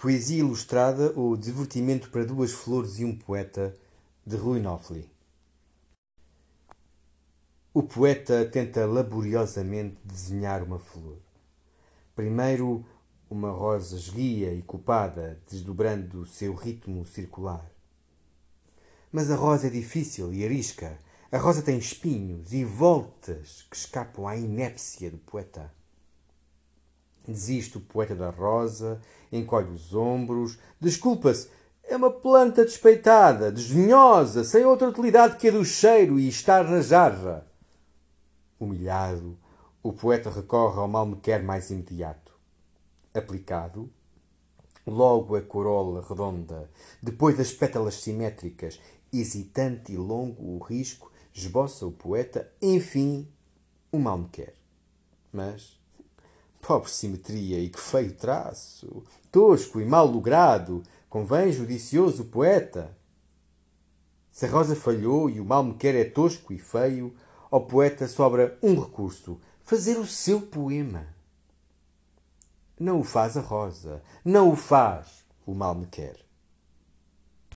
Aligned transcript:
Poesia 0.00 0.38
Ilustrada 0.38 1.12
ou 1.16 1.36
Divertimento 1.36 2.08
para 2.10 2.24
Duas 2.24 2.52
Flores 2.52 3.00
e 3.00 3.04
um 3.04 3.18
Poeta, 3.18 3.76
de 4.24 4.36
Rui 4.36 4.60
Knopfli. 4.60 5.10
O 7.74 7.82
poeta 7.82 8.46
tenta 8.46 8.86
laboriosamente 8.86 9.96
desenhar 10.04 10.62
uma 10.62 10.78
flor. 10.78 11.16
Primeiro, 12.14 12.86
uma 13.28 13.50
rosa 13.50 13.96
esguia 13.96 14.54
e 14.54 14.62
copada, 14.62 15.42
desdobrando 15.50 16.20
o 16.20 16.26
seu 16.26 16.54
ritmo 16.54 17.04
circular. 17.04 17.68
Mas 19.10 19.32
a 19.32 19.34
rosa 19.34 19.66
é 19.66 19.70
difícil 19.70 20.32
e 20.32 20.44
arisca. 20.44 20.96
A 21.32 21.38
rosa 21.38 21.60
tem 21.60 21.76
espinhos 21.76 22.52
e 22.52 22.64
voltas 22.64 23.66
que 23.68 23.76
escapam 23.76 24.28
à 24.28 24.36
inépcia 24.36 25.10
do 25.10 25.18
poeta. 25.18 25.76
Desiste 27.26 27.78
o 27.78 27.80
poeta 27.80 28.14
da 28.14 28.30
rosa, 28.30 29.00
encolhe 29.30 29.70
os 29.70 29.94
ombros, 29.94 30.58
desculpa-se. 30.80 31.50
É 31.84 31.96
uma 31.96 32.10
planta 32.10 32.64
despeitada, 32.64 33.50
desdenhosa, 33.50 34.44
sem 34.44 34.64
outra 34.64 34.88
utilidade 34.88 35.36
que 35.36 35.48
a 35.48 35.50
do 35.50 35.64
cheiro 35.64 36.18
e 36.18 36.28
estar 36.28 36.64
na 36.64 36.80
jarra. 36.80 37.46
Humilhado, 38.60 39.38
o 39.82 39.92
poeta 39.92 40.28
recorre 40.28 40.78
ao 40.78 40.88
mal-me-quer 40.88 41.42
mais 41.42 41.70
imediato. 41.70 42.34
Aplicado, 43.14 43.90
logo 44.86 45.36
a 45.36 45.42
corola 45.42 46.04
redonda, 46.06 46.70
depois 47.02 47.38
as 47.40 47.52
pétalas 47.52 47.94
simétricas, 47.94 48.80
hesitante 49.12 49.92
e 49.92 49.96
longo 49.96 50.56
o 50.56 50.58
risco, 50.58 51.10
esboça 51.32 51.86
o 51.86 51.92
poeta, 51.92 52.52
enfim, 52.60 53.28
o 53.90 53.98
mal-me-quer. 53.98 54.54
Mas 55.32 55.78
Pobre 56.60 56.90
simetria 56.90 57.58
e 57.60 57.68
que 57.68 57.80
feio 57.80 58.12
traço! 58.12 59.04
Tosco 59.30 59.80
e 59.80 59.84
mal 59.84 60.06
logrado, 60.06 60.82
convém 61.08 61.52
judicioso 61.52 62.26
poeta. 62.26 62.96
Se 64.30 64.46
a 64.46 64.50
rosa 64.50 64.76
falhou 64.76 65.28
e 65.28 65.40
o 65.40 65.44
mal 65.44 65.64
me 65.64 65.74
quer 65.74 65.94
é 65.94 66.04
tosco 66.04 66.52
e 66.52 66.58
feio, 66.58 67.14
ao 67.50 67.66
poeta 67.66 68.06
sobra 68.06 68.58
um 68.62 68.78
recurso: 68.78 69.40
fazer 69.62 69.98
o 69.98 70.06
seu 70.06 70.40
poema. 70.40 71.06
Não 72.78 73.00
o 73.00 73.04
faz 73.04 73.36
a 73.36 73.40
rosa, 73.40 74.02
não 74.24 74.52
o 74.52 74.56
faz 74.56 75.24
o 75.44 75.54
mal 75.54 75.74
me 75.74 75.86
quer. 75.86 76.27